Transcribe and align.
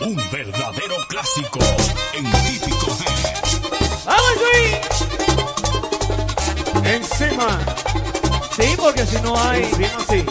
Un 0.00 0.14
verdadero 0.30 0.94
clásico 1.08 1.58
en 2.14 2.24
típico 2.30 2.94
de. 2.94 3.04
¡Vamos, 4.06 4.32
Luis! 4.44 4.76
Encima. 6.84 7.58
Sí, 8.56 8.76
porque 8.76 9.04
si 9.04 9.20
no 9.22 9.36
hay. 9.40 9.68
Bien 9.76 9.90
así. 9.98 10.24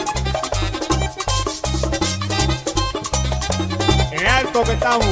En 4.12 4.26
alto 4.26 4.64
que 4.64 4.72
estamos. 4.72 5.06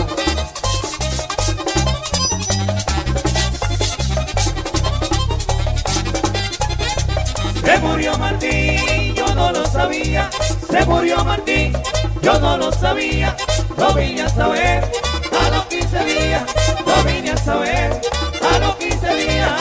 Se 7.62 7.79
murió 7.79 8.16
Martín, 8.16 9.14
yo 9.14 9.34
no 9.34 9.52
lo 9.52 9.66
sabía. 9.66 10.30
Se 10.70 10.86
murió 10.86 11.23
Martín, 11.25 11.75
yo 12.23 12.38
no 12.41 12.57
lo 12.57 12.73
sabía 12.73 13.36
lo 13.77 13.95
vine 13.95 14.22
a 14.22 14.29
saber 14.29 14.84
a 15.38 15.50
los 15.50 15.66
15 15.66 16.04
días, 16.04 16.43
lo 16.86 17.03
vine 17.04 17.30
a 17.30 17.36
saber 17.36 18.00
a 18.43 18.58
los 18.58 18.76
15 18.76 19.14
días, 19.14 19.53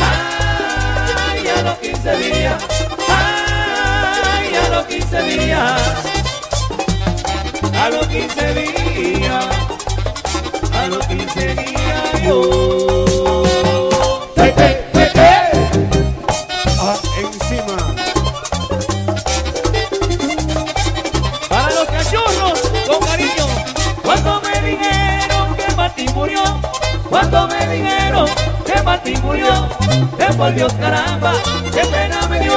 ay, 0.00 1.48
a 1.48 1.62
los 1.62 1.78
15 1.78 2.16
días, 2.16 2.62
ay, 3.08 4.54
a 4.54 4.68
los 4.70 4.86
15 4.86 5.22
días, 5.22 5.82
a 7.74 7.90
los 7.90 8.06
15 8.08 8.54
días, 8.54 9.46
a 10.72 10.86
los 10.88 11.06
15 11.06 11.54
días, 11.54 12.22
yo. 12.24 13.02
por 30.42 30.52
Dios 30.56 30.72
caramba, 30.72 31.34
qué 31.72 31.82
pena 31.86 32.26
me 32.26 32.40
dio, 32.40 32.56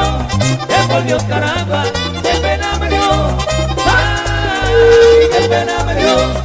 qué 0.67 0.91
por 0.91 1.03
Dios 1.03 1.21
caramba, 1.25 1.83
qué 2.23 2.29
pena 2.41 2.79
me 2.79 2.89
dio, 2.89 3.37
ay, 3.85 5.29
qué 5.31 5.47
pena 5.47 5.83
me 5.85 5.93
dio. 5.93 6.44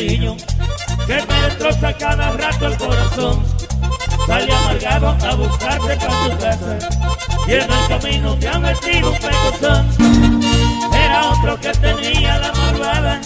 cariño 0.00 0.34
que 1.06 1.14
me 1.26 1.42
destroza 1.42 1.92
cada 1.98 2.32
rato 2.32 2.66
el 2.66 2.76
corazón. 2.78 3.44
Salí 4.26 4.50
amargado 4.50 5.08
a 5.08 5.34
buscarte 5.34 5.98
con 5.98 6.30
tu 6.30 6.38
casa 6.38 6.78
y 7.46 7.52
en 7.52 7.70
el 7.70 7.88
camino 7.88 8.34
te 8.38 8.48
han 8.48 8.62
metido 8.62 9.10
un 9.10 9.18
pecozón. 9.18 9.90
Era 10.94 11.28
otro 11.30 11.60
que 11.60 11.72
tenía 11.72 12.38
la 12.38 12.52
malvada 12.52 13.20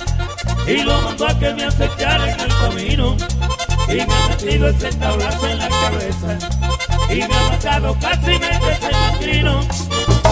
y 0.67 0.83
lo 0.83 1.01
mandó 1.03 1.29
a 1.29 1.39
que 1.39 1.55
me 1.55 1.65
acechara 1.65 2.33
en 2.33 2.41
el 2.41 2.49
camino 2.49 3.17
y 3.89 3.95
me 3.95 4.03
ha 4.03 4.29
metido 4.29 4.69
ese 4.69 4.93
tablazo 4.95 5.47
en 5.47 5.59
la 5.59 5.69
cabeza 5.69 6.39
y 7.09 7.17
me 7.17 7.25
ha 7.25 7.49
matado 7.51 7.97
casi 8.01 8.39
me 8.39 8.51
el 8.51 9.13
matrino. 9.13 10.24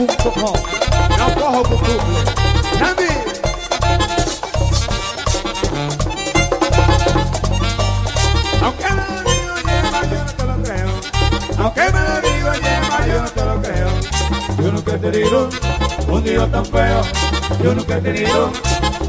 Yahoo.com. 0.00 0.52
Não 1.18 1.30
corro 1.32 1.62
pro 1.62 1.78
público. 1.78 2.00
Grande! 2.78 3.08
Aunque 11.58 11.82
me 11.82 12.00
lo 12.00 12.20
digo 12.22 12.52
lleva, 12.54 13.06
yo 13.06 13.22
no 13.22 13.30
te 13.30 13.44
lo 13.44 13.60
creo. 13.60 13.90
Yo 14.58 14.72
nunca 14.72 14.92
he 14.94 14.98
tenido 14.98 15.48
un 16.08 16.26
hijo 16.26 16.46
tan 16.46 16.64
feo. 16.64 17.02
Yo 17.62 17.74
nunca 17.74 17.96
he 17.96 18.00
tenido 18.00 18.52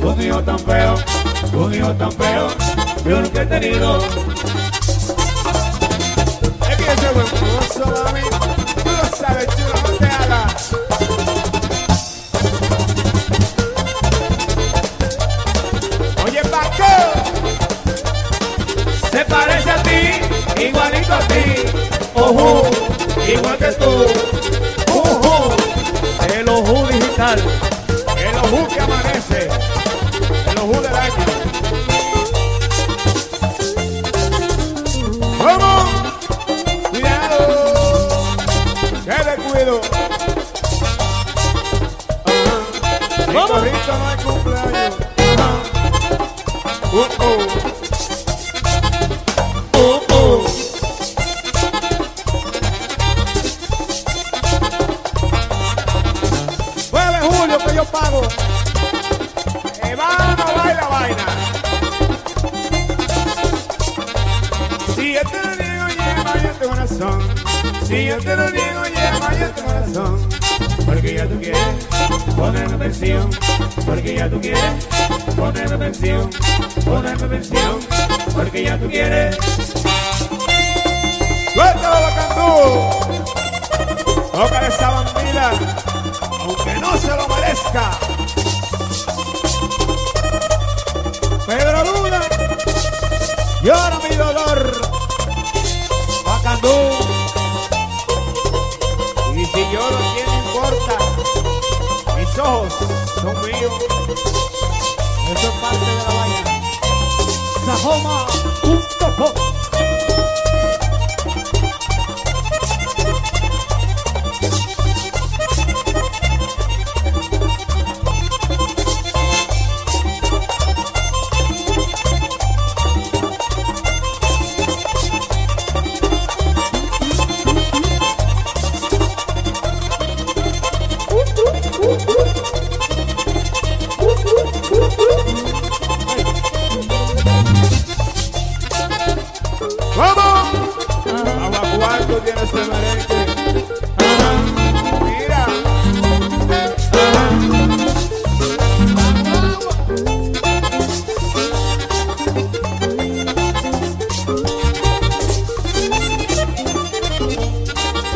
un 0.01 0.21
tan 0.43 0.60
feo. 0.60 0.95
Un 1.53 1.98
tan 1.98 2.12
feo. 2.12 2.48
Yo 3.05 3.21
nunca 3.21 3.41
he 3.43 3.45
tenido 3.45 4.30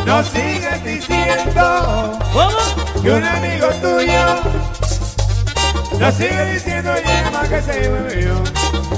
No 0.06 0.22
sigues 0.22 0.84
diciendo 0.84 2.18
que 3.02 3.10
un 3.10 3.24
amigo 3.24 3.66
tuyo 3.82 4.66
no 5.98 6.12
sigue 6.12 6.52
diciendo 6.52 6.92
llama 7.04 7.42
que 7.48 7.62
se 7.62 7.88
mío. 7.88 8.34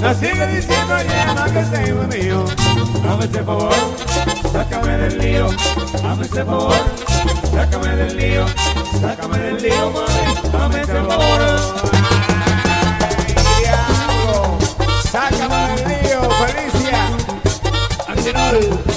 No 0.01 0.13
sigue 0.13 0.47
diciendo 0.47 0.95
llama 1.01 1.45
que 1.45 1.65
se 1.65 1.93
mío. 1.93 2.45
Hazme 3.09 3.25
ese 3.25 3.43
favor, 3.43 3.73
sácame 4.51 4.97
del 4.97 5.17
lío. 5.17 5.47
Hazme 6.07 6.25
ese 6.25 6.45
favor, 6.45 6.75
sácame 7.53 7.95
del 7.95 8.17
lío. 8.17 8.45
Sácame 9.01 9.39
del 9.39 9.61
lío, 9.63 9.91
mami. 9.91 10.63
Hazme 10.63 10.81
ese 10.81 10.93
favor. 10.93 11.41
Ay, 13.01 13.35
diablo. 13.63 14.57
Sácame 15.11 15.75
del 15.75 15.87
lío, 15.87 16.21
Felicia. 16.31 17.07
Arsenal. 18.07 18.88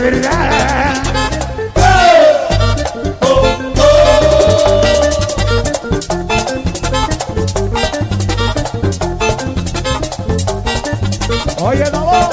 De 0.00 0.10
verdad. 0.10 1.02
Oye, 11.62 11.84
no. 11.92 12.30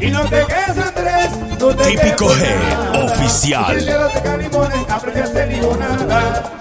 Y 0.00 0.10
no 0.10 0.22
te 0.22 0.44
quedes, 0.46 0.78
Andrés. 0.78 1.30
No 1.58 1.68
te 1.68 1.84
Típico 1.84 2.28
G 2.28 2.40
nada. 2.54 3.04
oficial. 3.04 3.64
Aprende 4.88 5.20
a 5.20 5.24
hacer 5.24 5.48
limonada. 5.48 6.52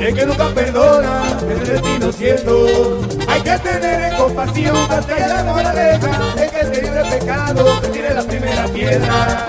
El 0.00 0.14
que 0.14 0.26
nunca 0.26 0.48
perdona, 0.54 1.22
el 1.50 1.66
destino 1.66 2.12
cierto. 2.12 2.66
Hay 3.28 3.40
que 3.42 3.58
tener 3.58 4.12
en 4.12 4.16
compasión, 4.16 4.76
hasta 4.90 5.28
la 5.28 5.44
moraleja. 5.44 6.15
Yeah. 8.86 9.45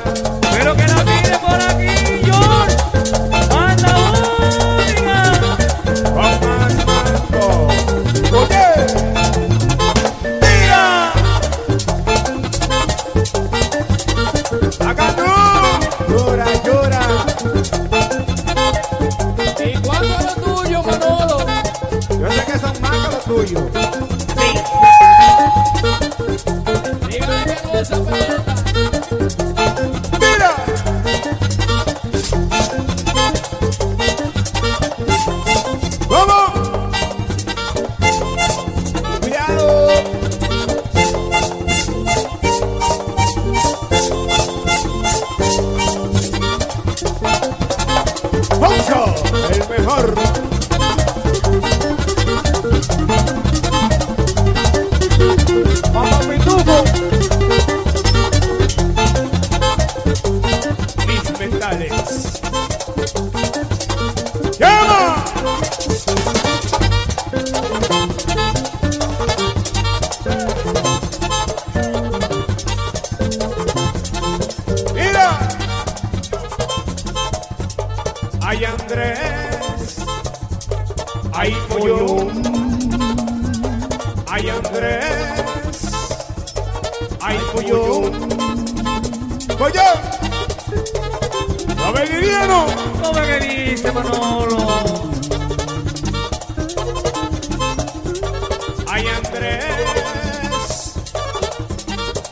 ¡Ay, 99.37 99.43
Andrés! 99.43 100.93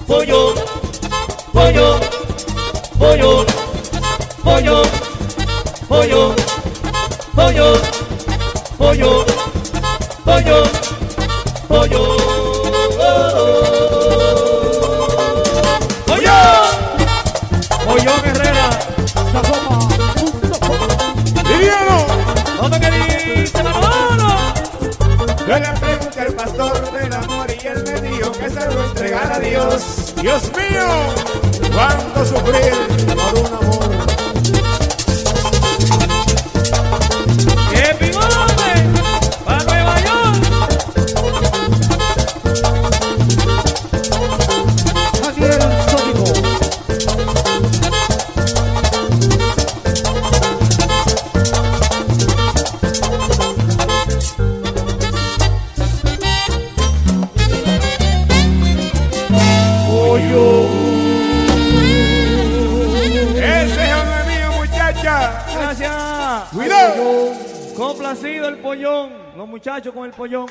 Pollo, 0.08 0.56
pollo, 1.54 2.00
pollo, 2.98 3.46
pollo, 4.44 4.84
pollo, 5.88 6.36
pollo, 7.38 7.76
pollo, 8.78 9.26
pollo, 10.26 10.63
pollo. 11.68 12.04
Pollo, 16.08 16.38
pollo 17.86 18.13
Herrera, 18.26 18.70
¡Liriano! 21.48 21.98
Que 28.53 28.65
lo 28.75 29.15
a 29.17 29.39
Dios. 29.39 30.13
Dios 30.21 30.51
mío, 30.51 30.88
cuánto 31.73 32.25
sufrir 32.25 32.73
por 33.15 33.39
un 33.39 33.53
amor. 33.53 33.94
Los 69.86 69.93
muchachos 69.93 70.02
con 70.02 70.10
el 70.10 70.15
pollón 70.15 70.44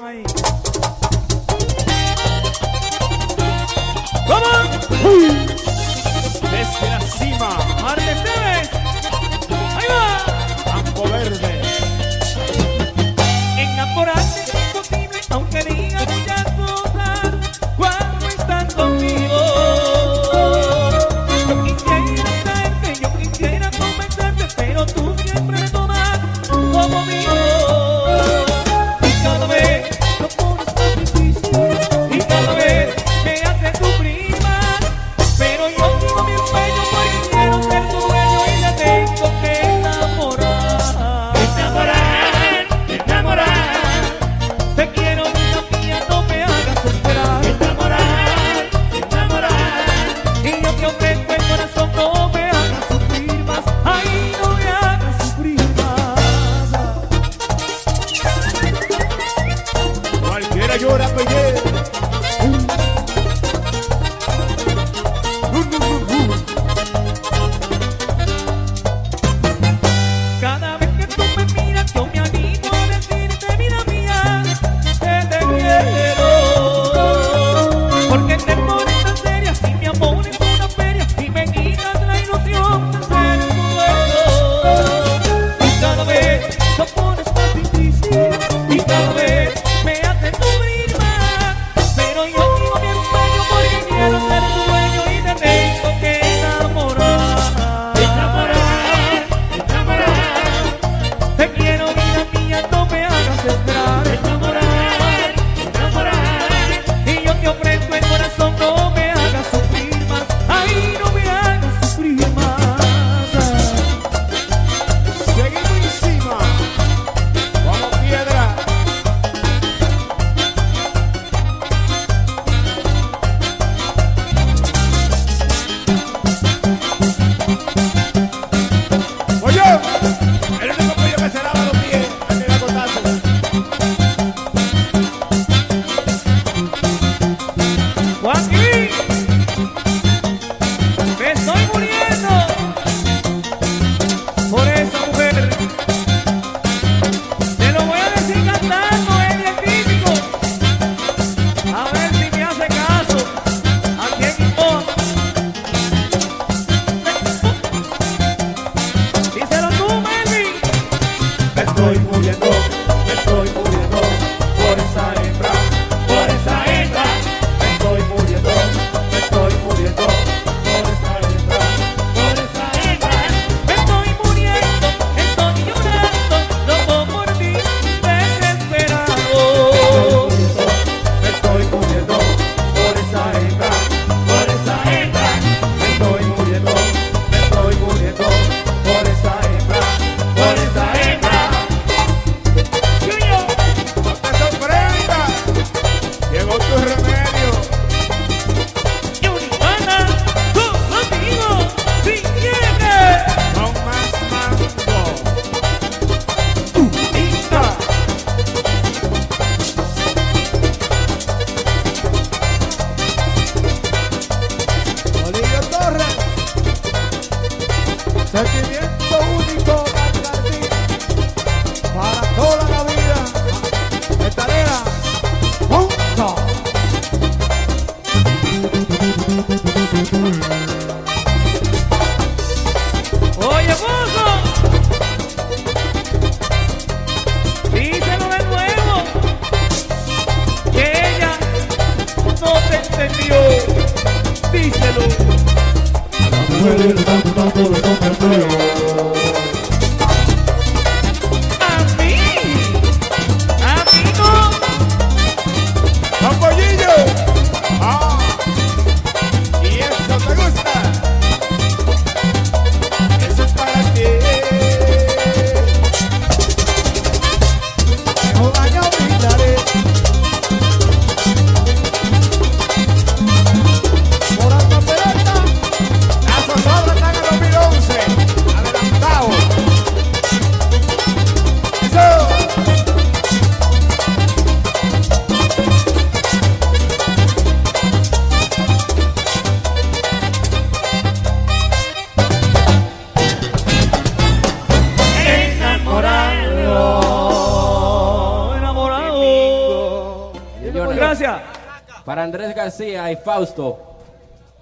Fausto. 303.16 303.78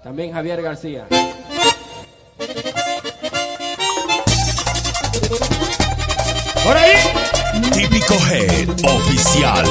También 0.03 0.33
Javier 0.33 0.61
García. 0.61 1.07
Por 6.63 6.77
ahí. 6.77 6.93
Típico 7.73 8.15
Head 8.15 8.69
Oficial. 8.83 9.65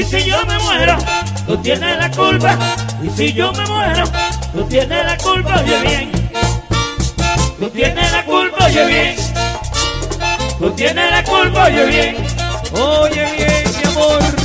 Y 0.00 0.02
si 0.02 0.24
yo 0.24 0.46
me 0.46 0.58
muero, 0.60 0.96
tú 1.46 1.58
tienes 1.58 1.98
la 1.98 2.10
culpa. 2.10 2.56
Y 3.02 3.10
si 3.10 3.34
yo 3.34 3.52
me 3.52 3.66
muero, 3.66 4.04
tú 4.50 4.64
tienes 4.64 5.04
la 5.04 5.14
culpa, 5.18 5.60
oye 5.60 5.78
bien. 5.82 6.10
Tú 7.58 7.68
tienes 7.68 8.10
la 8.10 8.24
culpa, 8.24 8.64
oye 8.64 8.86
bien. 8.86 9.16
Tú 10.58 10.70
tienes 10.70 11.10
la 11.10 11.22
culpa, 11.22 11.64
oye 11.64 11.84
bien. 11.84 12.16
Oye 12.72 13.30
bien, 13.36 13.64
mi 13.76 13.88
amor. 13.90 14.39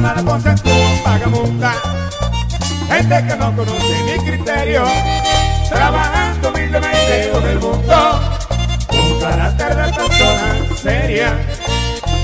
toda 0.00 0.14
la 0.14 0.22
cosa 0.22 0.50
en 0.50 0.58
tu 0.58 0.70
vagabunda. 1.04 1.72
Gente 2.88 3.26
que 3.26 3.36
no 3.36 3.56
conoce 3.56 4.02
mi 4.04 4.24
criterio, 4.24 4.84
trabajando 5.68 6.48
humildemente 6.48 7.30
con 7.32 7.44
el 7.46 7.60
mundo, 7.60 8.20
con 8.88 9.20
carácter 9.20 9.76
de 9.76 9.92
persona 9.92 10.76
seria. 10.76 11.38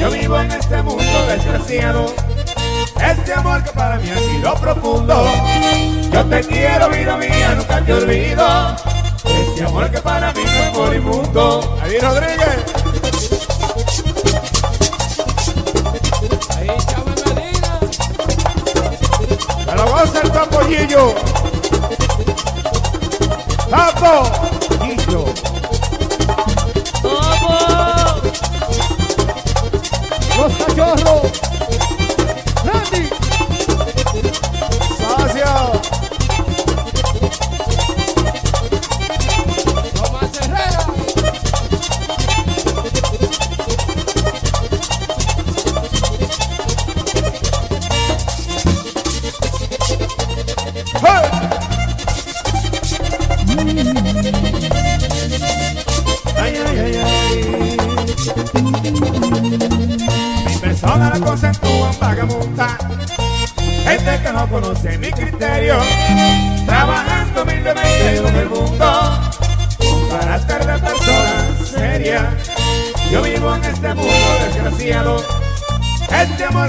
Yo 0.01 0.11
vivo 0.11 0.41
en 0.41 0.51
este 0.51 0.83
mundo 0.83 1.27
desgraciado, 1.29 2.15
este 3.01 3.33
amor 3.35 3.63
que 3.63 3.71
para 3.71 3.97
mí 3.99 4.11
ha 4.11 4.19
sido 4.19 4.55
profundo. 4.55 5.27
Yo 6.13 6.25
te 6.25 6.41
quiero, 6.41 6.89
vida 6.89 7.17
mía, 7.17 7.55
nunca 7.57 7.81
te 7.83 7.93
olvido. 7.93 8.77
Este 9.25 9.65
amor 9.65 9.91
que 9.91 9.99
para 9.99 10.33
mí 10.33 10.43
fue 10.45 10.83
moribundo. 10.83 11.77
Javier 11.81 12.03
Rodríguez. 12.03 12.76
Tapo 20.37 20.61
Gillo. 20.69 21.15
Tapo 23.71 24.31
Tampollillo. 24.79 25.25
Tampollillo. 27.03 28.21
Los 30.37 30.53
cachorros. 30.53 31.46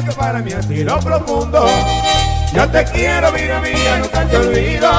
porque 0.01 0.15
para 0.15 0.39
mí 0.39 0.51
ha 0.51 0.61
sido 0.61 0.99
profundo. 0.99 1.67
Yo 2.53 2.69
te 2.69 2.83
quiero, 2.85 3.31
vida 3.31 3.59
mía, 3.61 3.97
nunca 3.99 4.25
te 4.27 4.37
olvido. 4.37 4.91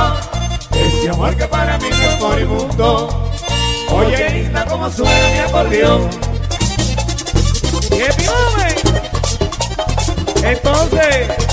Ese 0.72 1.10
amor 1.10 1.36
que 1.36 1.46
para 1.46 1.78
mí 1.78 1.88
es 1.88 2.20
moribundo. 2.20 3.30
Oye, 3.90 4.30
linda, 4.30 4.64
como 4.66 4.90
suena 4.90 5.28
mi 5.32 5.38
acordeón. 5.38 6.10
¡Qué 7.90 8.08
piome! 8.16 8.74
Entonces. 10.42 11.47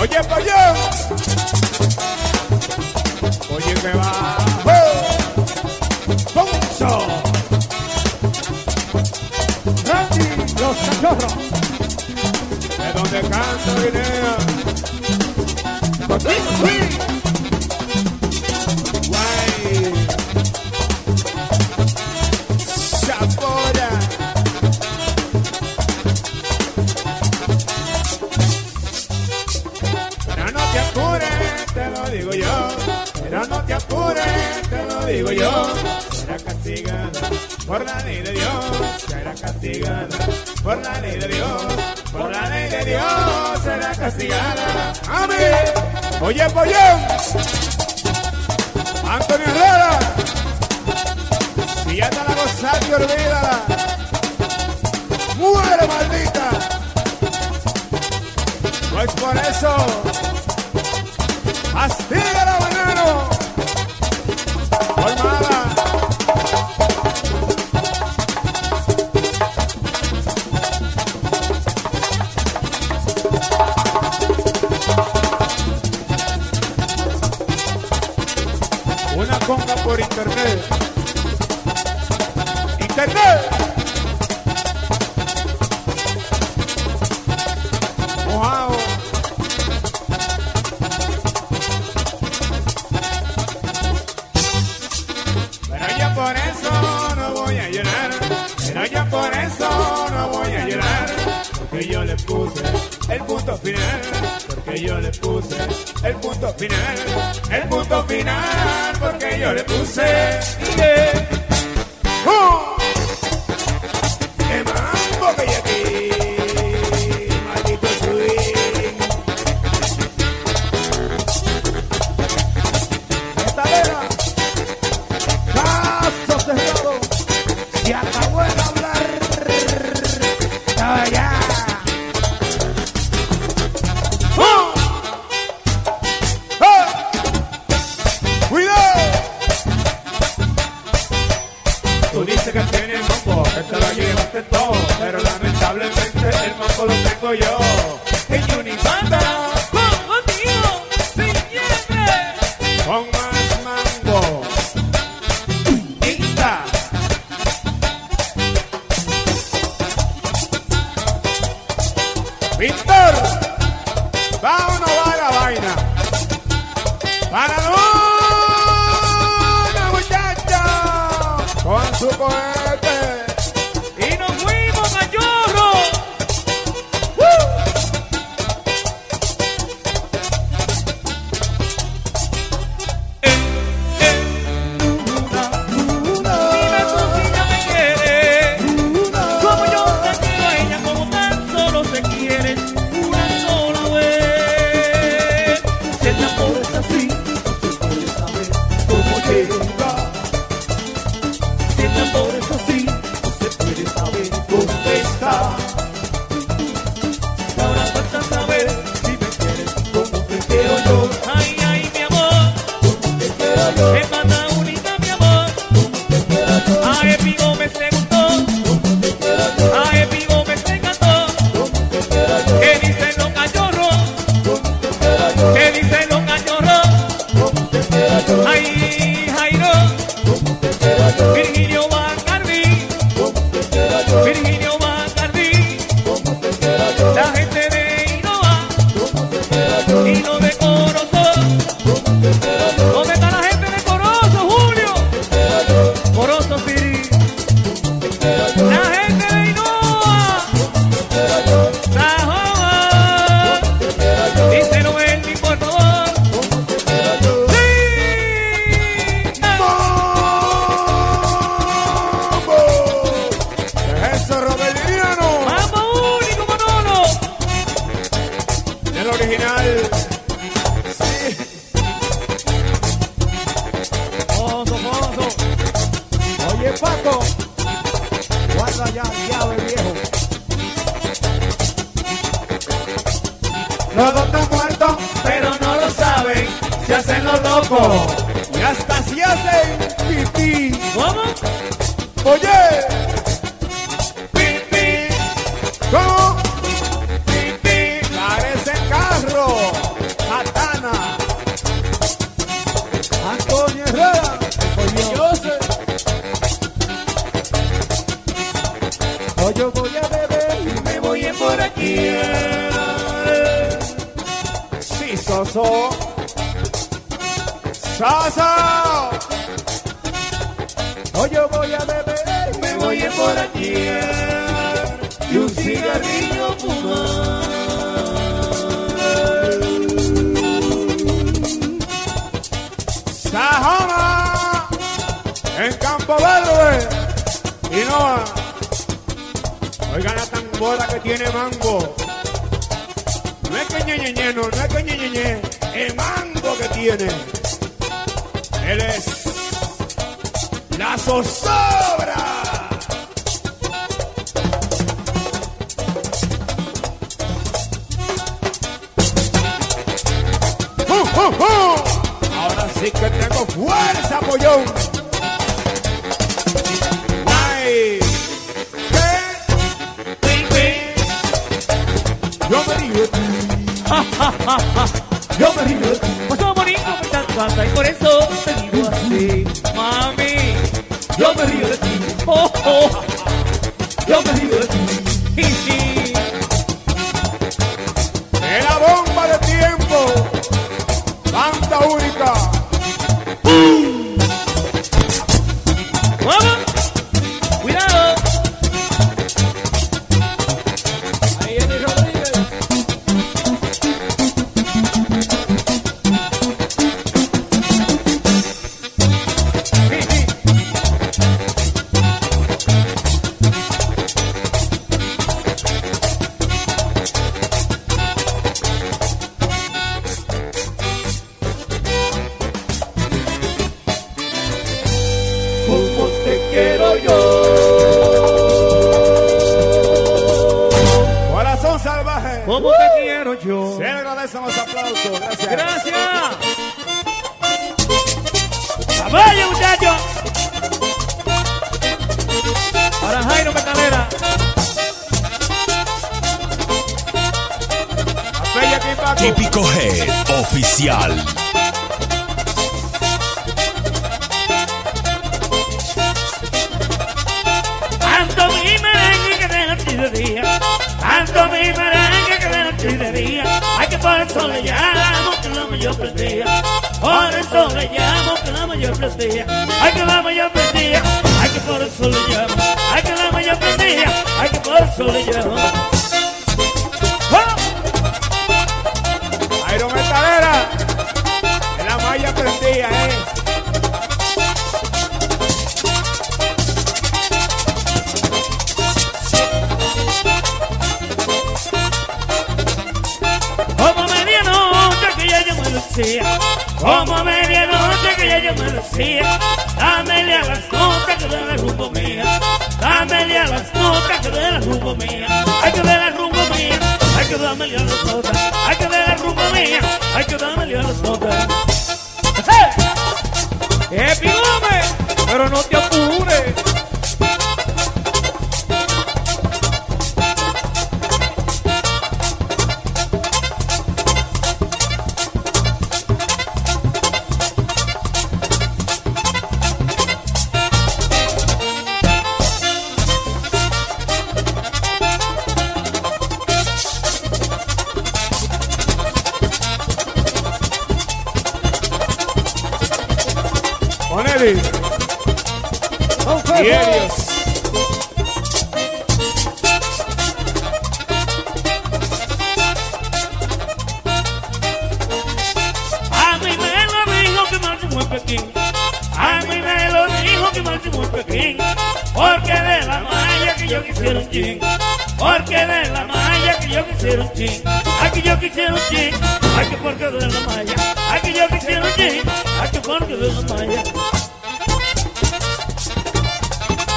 Oye, 0.00 0.22
Payán. 0.28 0.76
Oye, 3.50 3.74
que 3.74 3.92
va. 3.98 4.36
Ponzo. 6.32 7.06
Randy, 9.86 10.28
los 10.60 10.76
cachorros. 10.86 11.34
De 12.78 12.88
donde 12.94 13.20
canta 13.22 13.72
Guinea. 13.82 14.38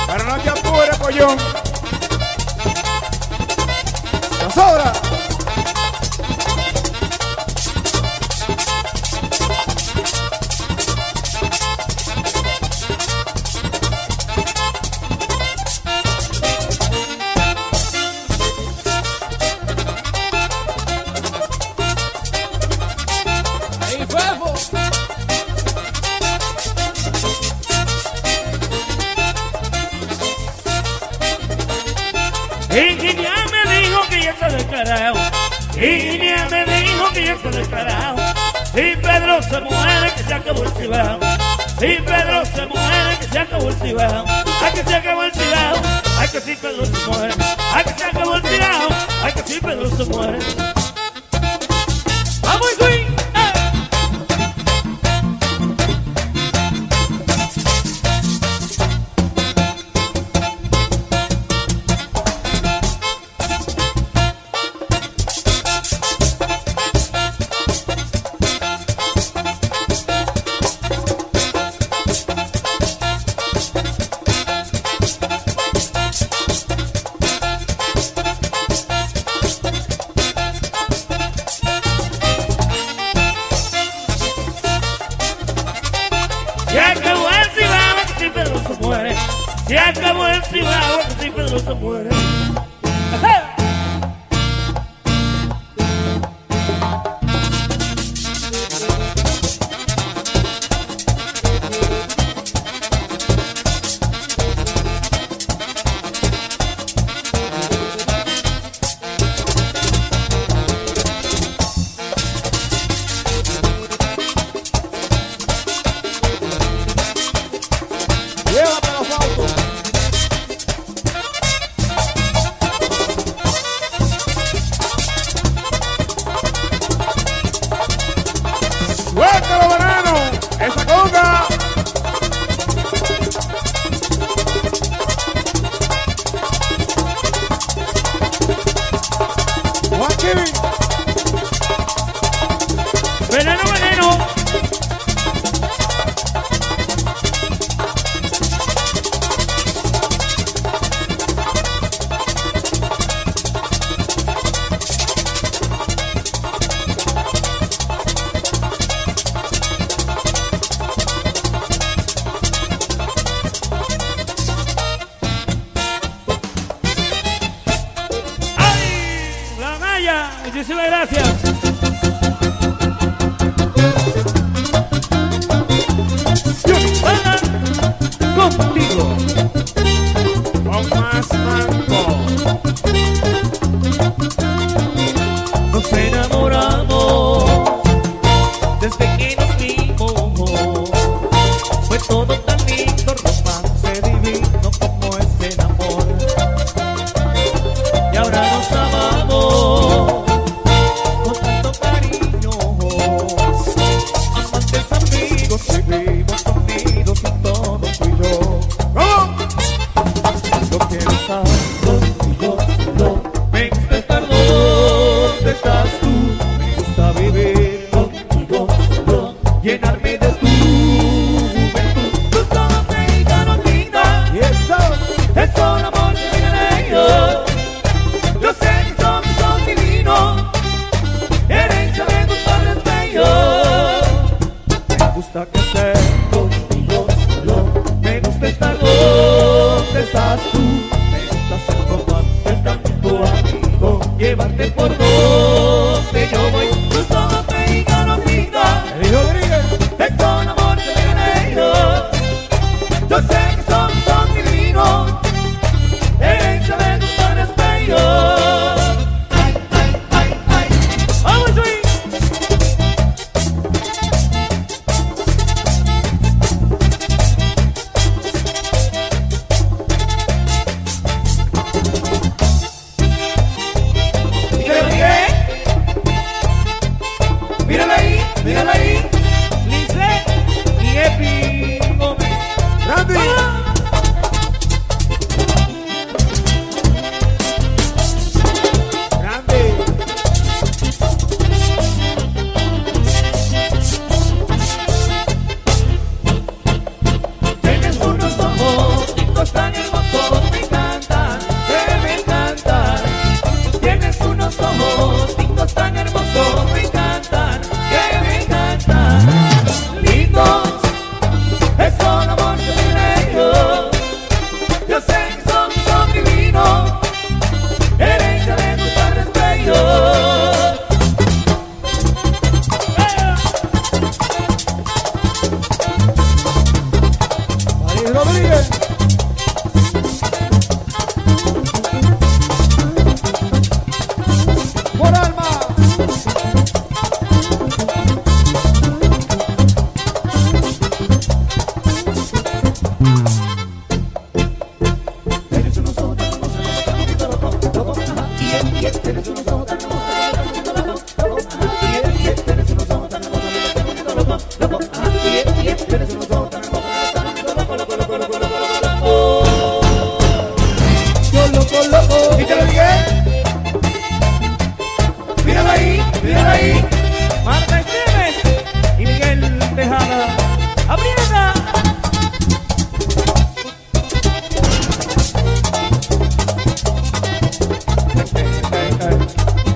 Pero 0.08 0.24
no 0.24 0.38
te 0.42 0.50
apures, 0.50 0.98
pollón. 0.98 1.38
¡La 4.40 4.52
sobra! 4.52 5.11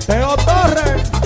Teo 0.06 0.36
Torres. 0.36 1.25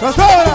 ¡No 0.00 0.49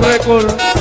Record. 0.00 0.75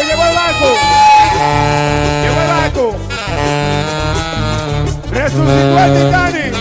barco, 0.00 0.08
llegó 0.08 0.24
el 0.24 0.34
barco. 0.34 0.66
Llegó 2.22 2.40
el 2.40 2.48
barco. 2.48 2.96
Resucitó 5.10 5.78
el 5.78 5.92
Titanic. 5.94 6.54